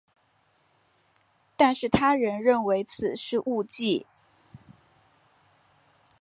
[1.55, 4.07] 但是他人认为此是误记。